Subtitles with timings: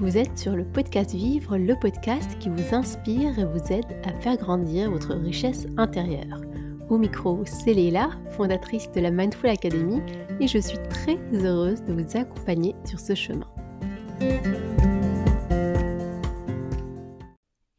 [0.00, 4.12] Vous êtes sur le podcast Vivre, le podcast qui vous inspire et vous aide à
[4.20, 6.40] faire grandir votre richesse intérieure.
[6.88, 10.00] Au micro, c'est Léla, fondatrice de la Mindful Academy,
[10.38, 13.48] et je suis très heureuse de vous accompagner sur ce chemin.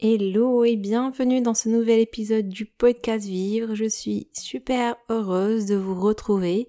[0.02, 3.76] Hello et bienvenue dans ce nouvel épisode du podcast Vivre.
[3.76, 6.68] Je suis super heureuse de vous retrouver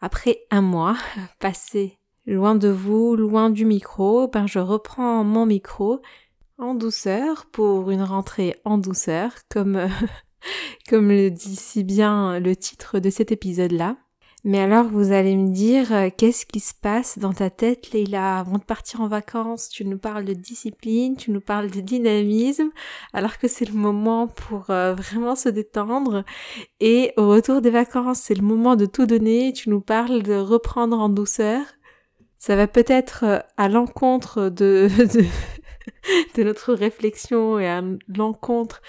[0.00, 0.96] après un mois
[1.40, 6.00] passé loin de vous, loin du micro, ben je reprends mon micro
[6.58, 9.88] en douceur pour une rentrée en douceur, comme, euh,
[10.88, 13.96] comme le dit si bien le titre de cet épisode-là.
[14.46, 18.38] Mais alors vous allez me dire euh, qu'est-ce qui se passe dans ta tête Leila
[18.38, 22.70] avant de partir en vacances tu nous parles de discipline, tu nous parles de dynamisme
[23.12, 26.24] alors que c'est le moment pour euh, vraiment se détendre.
[26.78, 30.34] Et au retour des vacances c'est le moment de tout donner, tu nous parles de
[30.34, 31.64] reprendre en douceur
[32.38, 34.88] ça va peut-être euh, à l'encontre de,
[36.38, 38.82] notre réflexion et à l'encontre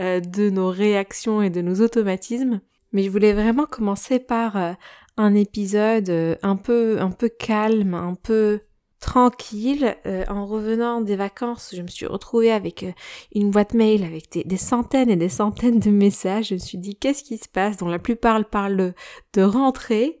[0.00, 2.60] euh, de nos réactions et de nos automatismes.
[2.92, 4.72] Mais je voulais vraiment commencer par euh,
[5.16, 8.60] un épisode un peu, un peu calme, un peu
[9.00, 9.96] tranquille.
[10.28, 12.84] en revenant des vacances, je me suis retrouvée avec
[13.34, 16.48] une boîte mail avec des, des, centaines et des centaines de messages.
[16.48, 17.76] Je me suis dit qu'est-ce qui se passe?
[17.76, 18.94] Dont la plupart parlent
[19.34, 20.20] de rentrée.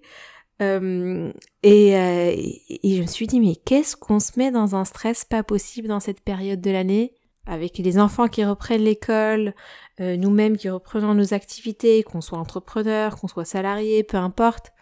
[0.60, 4.84] Euh, et, euh, et, je me suis dit, mais qu'est-ce qu'on se met dans un
[4.84, 7.14] stress pas possible dans cette période de l'année?
[7.46, 9.54] Avec les enfants qui reprennent l'école,
[10.00, 14.72] euh, nous-mêmes qui reprenons nos activités, qu'on soit entrepreneur, qu'on soit salarié, peu importe,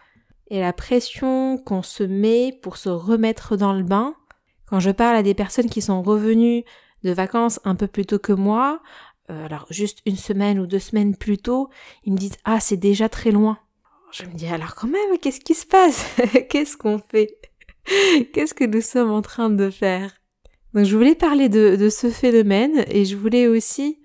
[0.49, 4.15] et la pression qu'on se met pour se remettre dans le bain.
[4.65, 6.63] Quand je parle à des personnes qui sont revenues
[7.03, 8.81] de vacances un peu plus tôt que moi,
[9.29, 11.69] alors juste une semaine ou deux semaines plus tôt,
[12.03, 13.59] ils me disent ah c'est déjà très loin
[14.11, 16.05] je me dis alors quand même, qu'est-ce qui se passe?
[16.49, 17.37] Qu'est-ce qu'on fait?
[18.33, 20.13] Qu'est-ce que nous sommes en train de faire?
[20.73, 23.99] Donc je voulais parler de, ce phénomène et je voulais aussi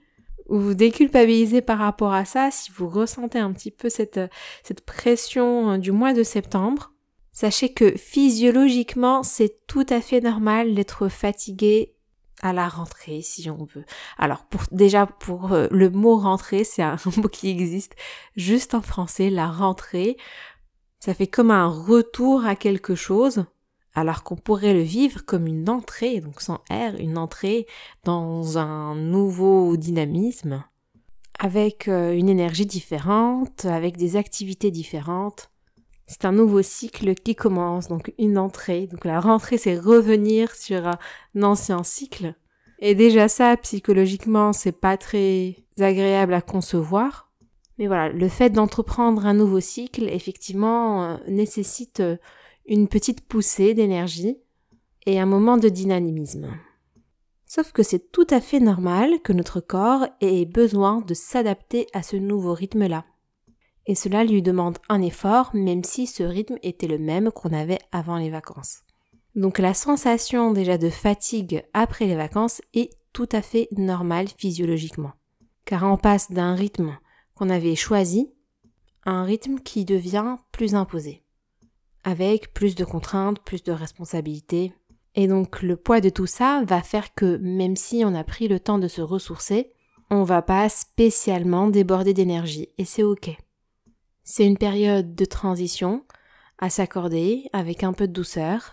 [0.49, 4.21] vous déculpabiliser par rapport à ça si vous ressentez un petit peu cette,
[4.62, 6.93] cette pression du mois de septembre.
[7.33, 11.94] Sachez que physiologiquement, c'est tout à fait normal d'être fatigué
[12.43, 13.84] à la rentrée si on veut.
[14.19, 17.95] Alors pour déjà pour euh, le mot rentrée, c'est un mot qui existe
[18.37, 20.17] juste en français, la rentrée.
[21.00, 23.45] Ça fait comme un retour à quelque chose,
[23.95, 27.67] alors qu'on pourrait le vivre comme une entrée, donc sans R, une entrée
[28.05, 30.65] dans un nouveau dynamisme,
[31.39, 35.51] avec euh, une énergie différente, avec des activités différentes.
[36.06, 38.87] C'est un nouveau cycle qui commence, donc une entrée.
[38.87, 42.34] Donc la rentrée, c'est revenir sur un ancien cycle.
[42.78, 47.31] Et déjà ça, psychologiquement, c'est pas très agréable à concevoir.
[47.78, 52.16] Mais voilà, le fait d'entreprendre un nouveau cycle, effectivement, euh, nécessite euh,
[52.66, 54.38] une petite poussée d'énergie
[55.06, 56.48] et un moment de dynamisme.
[57.47, 62.03] Sauf que c'est tout à fait normal que notre corps ait besoin de s'adapter à
[62.03, 63.04] ce nouveau rythme-là
[63.87, 67.81] et cela lui demande un effort même si ce rythme était le même qu'on avait
[67.93, 68.83] avant les vacances.
[69.34, 75.12] Donc la sensation déjà de fatigue après les vacances est tout à fait normale physiologiquement.
[75.65, 76.97] Car on passe d'un rythme
[77.34, 78.31] qu'on avait choisi
[79.05, 81.22] à un rythme qui devient plus imposé.
[82.05, 84.72] Avec plus de contraintes, plus de responsabilités.
[85.15, 88.47] Et donc le poids de tout ça va faire que même si on a pris
[88.49, 89.72] le temps de se ressourcer,
[90.11, 92.69] on va pas spécialement déborder d'énergie.
[92.78, 93.37] Et c'est ok.
[94.25, 96.03] C'est une période de transition
[96.59, 98.73] à s'accorder avec un peu de douceur,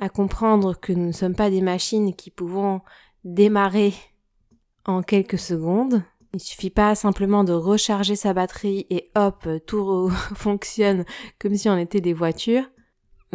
[0.00, 2.80] à comprendre que nous ne sommes pas des machines qui pouvons
[3.24, 3.92] démarrer
[4.86, 6.02] en quelques secondes.
[6.32, 11.04] Il suffit pas simplement de recharger sa batterie et hop, tout fonctionne
[11.38, 12.64] comme si on était des voitures,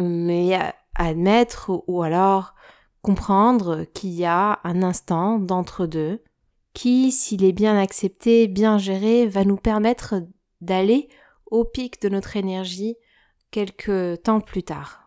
[0.00, 0.58] mais
[0.96, 2.54] admettre ou alors
[3.02, 6.24] comprendre qu'il y a un instant d'entre-deux
[6.74, 10.16] qui, s'il est bien accepté, bien géré, va nous permettre
[10.60, 11.08] d'aller
[11.50, 12.96] au pic de notre énergie
[13.50, 15.06] quelques temps plus tard.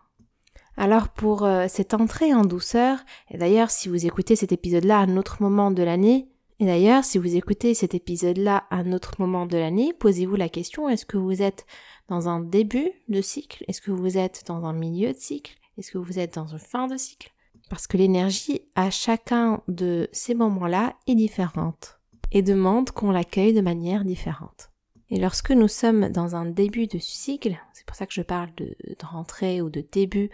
[0.78, 3.00] Alors pour euh, cette entrée en douceur,
[3.30, 6.30] et d'ailleurs si vous écoutez cet épisode-là à un autre moment de l'année,
[6.60, 10.48] et d'ailleurs si vous écoutez cet épisode-là à un autre moment de l'année, posez-vous la
[10.48, 11.66] question, est-ce que vous êtes
[12.08, 13.66] dans un début de cycle?
[13.68, 15.58] Est-ce que vous êtes dans un milieu de cycle?
[15.78, 17.34] Est-ce que vous êtes dans une fin de cycle?
[17.70, 22.00] Parce que l'énergie à chacun de ces moments-là est différente
[22.32, 24.69] et demande qu'on l'accueille de manière différente.
[25.12, 28.50] Et lorsque nous sommes dans un début de cycle, c'est pour ça que je parle
[28.58, 30.30] de, rentrée ou de début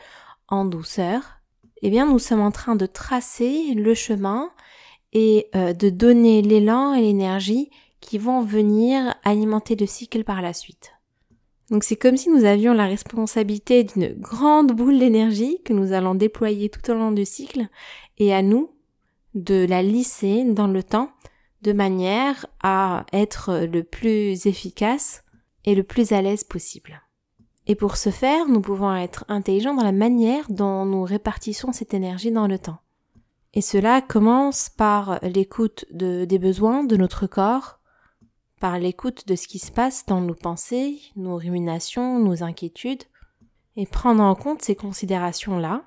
[0.48, 1.22] en douceur,
[1.81, 4.51] eh bien nous sommes en train de tracer le chemin
[5.13, 7.69] et euh, de donner l'élan et l'énergie
[8.01, 10.92] qui vont venir alimenter le cycle par la suite.
[11.72, 16.13] Donc c'est comme si nous avions la responsabilité d'une grande boule d'énergie que nous allons
[16.13, 17.68] déployer tout au long du cycle
[18.19, 18.72] et à nous
[19.33, 21.10] de la lisser dans le temps
[21.65, 25.23] de manière à être le plus efficace
[25.65, 27.01] et le plus à l'aise possible.
[27.65, 31.95] Et pour ce faire, nous pouvons être intelligents dans la manière dont nous répartissons cette
[31.95, 32.77] énergie dans le temps.
[33.56, 37.79] Et cela commence par l'écoute des besoins de notre corps,
[38.59, 43.03] par l'écoute de ce qui se passe dans nos pensées, nos ruminations, nos inquiétudes,
[43.75, 45.83] et prendre en compte ces considérations-là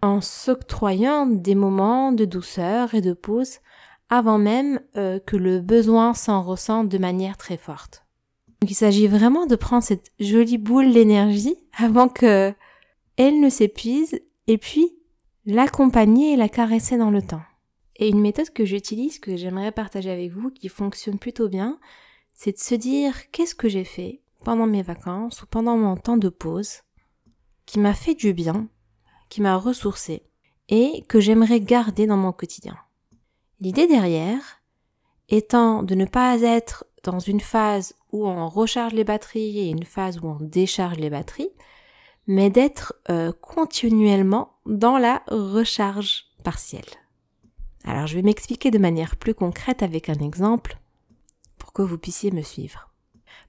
[0.00, 3.58] en s'octroyant des moments de douceur et de pause
[4.10, 8.04] avant même euh, que le besoin s'en ressente de manière très forte.
[8.60, 12.52] Donc il s'agit vraiment de prendre cette jolie boule d'énergie avant que
[13.16, 14.92] elle ne s'épuise et puis
[15.44, 17.42] l'accompagner et la caresser dans le temps.
[17.96, 21.80] Et une méthode que j'utilise, que j'aimerais partager avec vous, qui fonctionne plutôt bien,
[22.32, 26.16] c'est de se dire qu'est-ce que j'ai fait pendant mes vacances ou pendant mon temps
[26.16, 26.82] de pause
[27.66, 28.68] qui m'a fait du bien,
[29.28, 30.22] qui m'a ressourcé
[30.68, 32.76] et que j'aimerais garder dans mon quotidien?
[33.60, 34.62] L'idée derrière
[35.28, 39.84] étant de ne pas être dans une phase où on recharge les batteries et une
[39.84, 41.50] phase où on décharge les batteries,
[42.26, 46.84] mais d'être euh, continuellement dans la recharge partielle.
[47.84, 50.78] Alors je vais m'expliquer de manière plus concrète avec un exemple
[51.78, 52.90] que vous puissiez me suivre.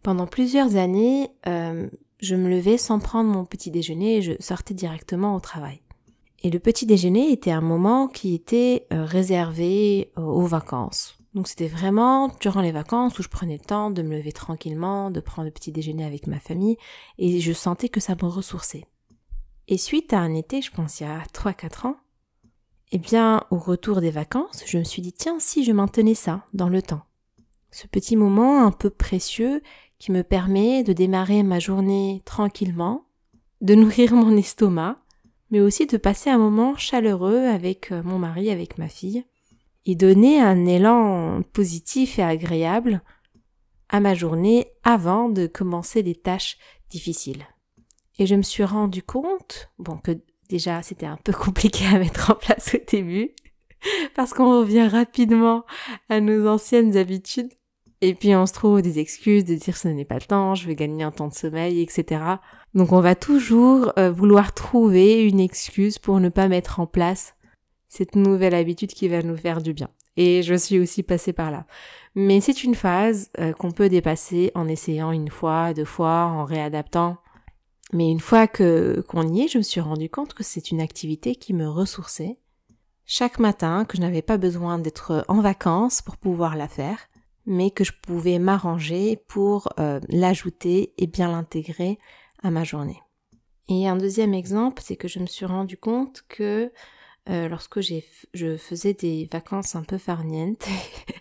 [0.04, 1.90] Pendant plusieurs années, euh,
[2.20, 5.82] je me levais sans prendre mon petit déjeuner et je sortais directement au travail.
[6.42, 11.18] Et le petit déjeuner était un moment qui était euh, réservé euh, aux vacances.
[11.34, 15.12] Donc c'était vraiment durant les vacances où je prenais le temps de me lever tranquillement,
[15.12, 16.78] de prendre le petit déjeuner avec ma famille
[17.18, 18.86] et je sentais que ça me ressourçait.
[19.68, 21.98] Et suite à un été, je pense il y a 3-4 ans,
[22.92, 26.46] eh bien au retour des vacances, je me suis dit tiens si je maintenais ça
[26.54, 27.04] dans le temps
[27.72, 29.62] ce petit moment un peu précieux
[29.98, 33.06] qui me permet de démarrer ma journée tranquillement,
[33.62, 34.98] de nourrir mon estomac,
[35.51, 39.25] mais aussi de passer un moment chaleureux avec euh, mon mari, avec ma fille,
[39.86, 43.01] et donner un élan positif et agréable
[43.90, 46.57] à ma journée avant de commencer les tâches
[46.90, 47.48] difficiles.
[48.19, 50.12] Et je me suis rendu compte, bon, que
[50.50, 53.31] déjà c'était un peu compliqué à mettre en place au début,
[54.16, 55.66] parce qu'on revient rapidement
[56.10, 57.54] à nos anciennes habitudes,
[58.01, 60.68] et puis on se trouve des excuses de dire ce n'est pas le temps, je
[60.68, 62.22] vais gagner un temps de sommeil, etc.
[62.74, 67.36] Donc on va toujours euh, vouloir trouver une excuse pour ne pas mettre en place
[67.90, 69.90] cette nouvelle habitude qui va nous faire du bien.
[70.16, 71.66] Et je suis aussi passée par là.
[72.16, 76.45] Mais c'est une phase euh, qu'on peut dépasser en essayant une fois, deux fois, en
[76.45, 77.18] réadaptant.
[77.92, 80.81] Mais une fois que qu'on y est, je me suis rendu compte que c'est une
[80.81, 82.38] activité qui me ressourçait
[83.06, 87.09] chaque matin, que je n'avais pas besoin d'être en vacances pour pouvoir la faire
[87.50, 91.98] mais que je pouvais m'arranger pour euh, l'ajouter et bien l'intégrer
[92.44, 93.01] à ma journée.
[93.68, 96.72] Et un deuxième exemple, c'est que je me suis rendu compte que
[97.28, 100.68] euh, lorsque je faisais des vacances un peu farnientes,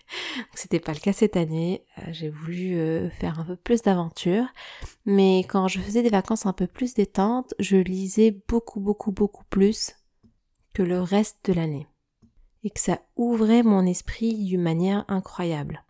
[0.53, 4.45] c'était pas le cas cette année, euh, j'ai voulu faire un peu plus d'aventure,
[5.05, 9.45] mais quand je faisais des vacances un peu plus détentes, je lisais beaucoup beaucoup beaucoup
[9.49, 9.95] plus
[10.75, 11.87] que le reste de l'année.
[12.63, 15.83] Et que ça ouvrait mon esprit d'une manière incroyable.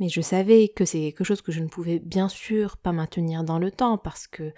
[0.00, 3.44] Mais je savais que c'est quelque chose que je ne pouvais bien sûr pas maintenir
[3.44, 4.52] dans le temps parce que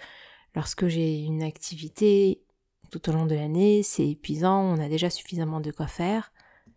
[0.55, 2.41] lorsque j'ai une activité
[2.89, 6.31] tout au long de l'année, c'est épuisant, on a déjà suffisamment de quoi faire.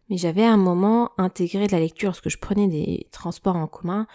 [0.09, 4.07] Mais j'avais un moment intégré de la lecture lorsque je prenais des transports en commun,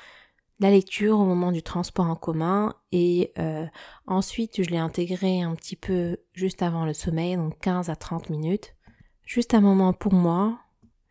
[0.60, 3.66] la lecture au moment du transport en commun et euh,
[4.06, 8.30] ensuite je l'ai intégré un petit peu juste avant le sommeil, donc 15 à 30
[8.30, 8.76] minutes.
[9.24, 10.60] Juste un moment pour moi,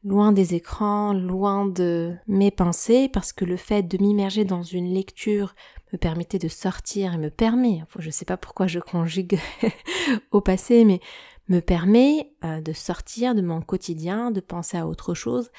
[0.04, 4.92] loin des écrans, loin de mes pensées, parce que le fait de m'immerger dans une
[4.92, 5.54] lecture
[5.92, 9.38] me permettait de sortir et me permet, je ne sais pas pourquoi je conjugue
[10.30, 11.00] au passé, mais
[11.49, 15.50] me permet euh, de sortir de mon quotidien, de penser à autre chose,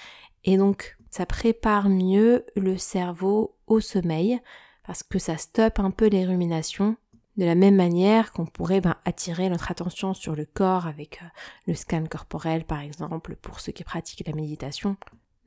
[0.43, 4.39] et donc ça prépare mieux le cerveau au sommeil,
[4.86, 6.95] parce que ça stoppe un peu les ruminations
[7.38, 11.28] de la même manière qu'on pourrait ben, attirer notre attention sur le corps avec euh,
[11.68, 14.98] le scan corporel par exemple pour ceux qui pratiquent la méditation,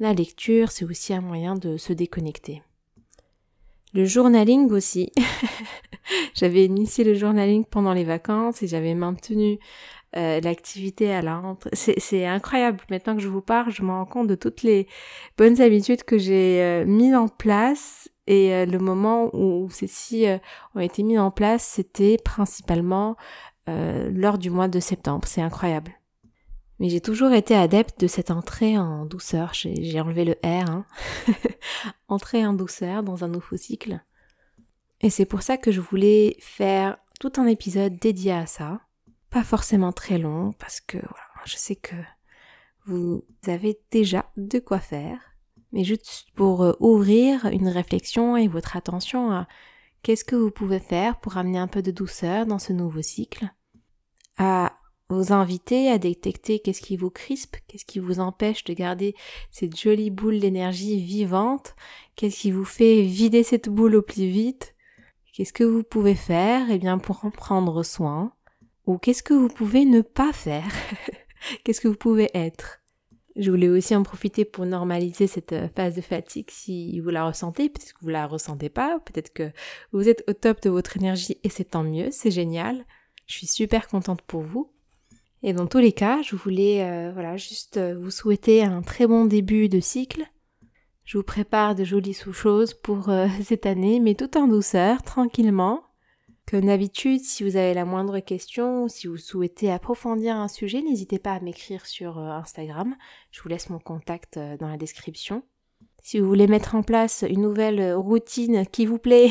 [0.01, 2.63] la lecture c'est aussi un moyen de se déconnecter.
[3.95, 5.13] Le journaling aussi.
[6.35, 9.59] j'avais initié le journaling pendant les vacances et j'avais maintenu
[10.17, 11.57] euh, l'activité à la.
[11.73, 12.81] C'est incroyable.
[12.91, 14.89] Maintenant que je vous parle, je me rends compte de toutes les
[15.39, 20.39] bonnes habitudes que j'ai euh, mises en place et euh, le moment où celles-ci euh,
[20.75, 23.17] ont été mises en place, c'était principalement
[23.69, 25.29] euh, lors du mois de septembre.
[25.29, 25.93] C'est incroyable.
[26.81, 29.53] Mais j'ai toujours été adepte de cette entrée en douceur.
[29.55, 30.69] J'ai enlevé le R.
[30.69, 30.87] Hein.
[32.09, 34.01] entrée en douceur dans un nouveau cycle.
[35.01, 38.81] Et c'est pour ça que je voulais faire tout un épisode dédié à ça.
[39.31, 40.99] Pas forcément très long, parce que
[41.45, 41.95] je sais que
[42.87, 45.34] vous avez déjà de quoi faire.
[45.75, 49.49] Mais juste pour euh, ouvrir une réflexion et votre attention à
[50.03, 53.49] qu'est-ce que vous pouvez faire pour amener un peu de douceur dans ce nouveau cycle.
[54.39, 54.79] À
[55.09, 59.17] vous inviter à détecter qu'est-ce qui vous crispe, qu'est-ce qui vous empêche de garder
[59.51, 61.75] cette jolie boule d'énergie vivante,
[62.15, 64.77] qu'est-ce qui vous fait vider cette boule au plus vite,
[65.33, 68.33] qu'est-ce que vous pouvez faire eh bien pour en prendre soin,
[68.87, 70.71] ou qu'est-ce que vous pouvez ne pas faire,
[71.65, 72.84] qu'est-ce que vous pouvez être.
[73.37, 77.27] Je voulais aussi en profiter pour normaliser cette euh, phase de fatigue si vous la
[77.27, 79.51] ressentez, peut-être que vous la ressentez pas, peut-être que
[79.93, 82.85] vous êtes au top de votre énergie et c'est tant mieux, c'est génial.
[83.27, 84.71] Je suis super contente pour vous.
[85.43, 89.07] Et dans tous les cas, je voulais euh, voilà juste euh, vous souhaiter un très
[89.07, 90.25] bon début de cycle.
[91.05, 93.11] Je vous prépare de jolies sous-choses pour
[93.43, 95.83] cette année, mais tout en douceur, tranquillement.
[96.51, 100.83] Comme d'habitude, si vous avez la moindre question ou si vous souhaitez approfondir un sujet,
[100.83, 102.95] n'hésitez pas à m'écrire sur Instagram.
[103.31, 105.43] Je vous laisse mon contact dans la description.
[106.03, 109.31] Si vous voulez mettre en place une nouvelle routine qui vous plaît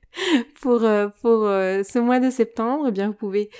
[0.60, 3.50] pour, pour ce mois de septembre, eh bien vous pouvez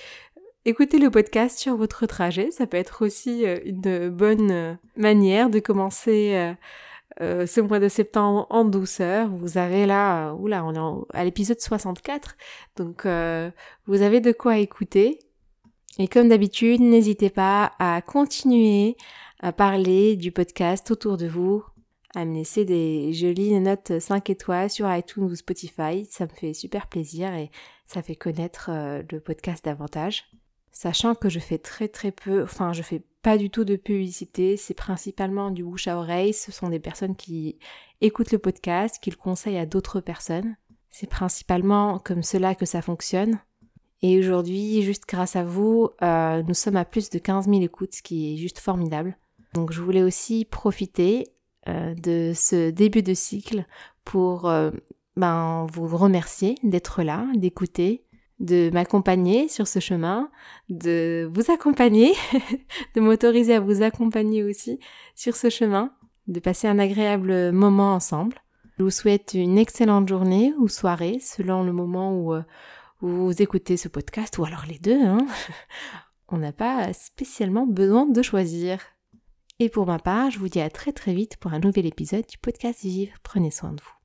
[0.68, 5.48] Écoutez le podcast sur votre trajet, ça peut être aussi euh, une bonne euh, manière
[5.48, 6.54] de commencer
[7.20, 9.28] euh, ce mois de septembre en douceur.
[9.28, 12.36] Vous avez là, oula, on est à l'épisode 64,
[12.76, 13.06] donc
[13.86, 15.18] vous avez de quoi écouter.
[15.98, 18.96] Et comme d'habitude, n'hésitez pas à continuer
[19.40, 21.64] à parler du podcast autour de vous,
[22.14, 26.06] à me laisser des jolies notes 5 étoiles sur iTunes ou Spotify.
[26.08, 27.50] Ça me fait super plaisir et
[27.86, 30.37] ça fait connaître le podcast davantage
[30.72, 34.56] sachant que je fais très très peu, enfin je fais pas du tout de publicité,
[34.56, 37.58] c'est principalement du bouche à oreille, ce sont des personnes qui
[38.00, 40.56] écoutent le podcast, qui le conseillent à d'autres personnes.
[40.90, 43.40] C'est principalement comme cela que ça fonctionne.
[44.00, 47.94] Et aujourd'hui, juste grâce à vous, euh, nous sommes à plus de 15 000 écoutes,
[47.94, 49.16] ce qui est juste formidable.
[49.54, 51.26] Donc je voulais aussi profiter
[51.68, 53.66] euh, de ce début de cycle
[54.04, 54.70] pour euh,
[55.16, 58.04] ben, vous remercier d'être là, d'écouter,
[58.40, 60.30] de m'accompagner sur ce chemin,
[60.68, 62.12] de vous accompagner,
[62.94, 64.78] de m'autoriser à vous accompagner aussi
[65.14, 65.92] sur ce chemin,
[66.28, 68.36] de passer un agréable moment ensemble.
[68.78, 72.42] Je vous souhaite une excellente journée ou soirée selon le moment où, euh,
[73.00, 75.00] vous écoutez ce podcast ou alors les deux.
[75.00, 75.26] Hein.
[76.28, 78.80] On n'a pas spécialement besoin de choisir.
[79.60, 82.26] Et pour ma part, je vous dis à très très vite pour un nouvel épisode
[82.26, 83.14] du podcast Vive.
[83.22, 83.97] Prenez soin de vous.